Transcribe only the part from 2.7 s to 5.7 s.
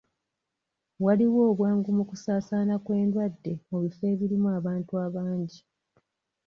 kw'endwadde mu bifo ebirimu abantu abangi.